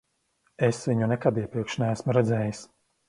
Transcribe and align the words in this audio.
Es 0.67 0.79
viņu 0.91 1.09
nekad 1.11 1.37
iepriekš 1.43 1.77
neesmu 1.83 2.17
redzējis. 2.19 2.65